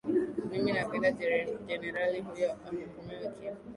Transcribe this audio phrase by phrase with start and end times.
[0.51, 1.11] mimi napenda
[1.67, 3.59] jenerali huyu ahukumiwe kifo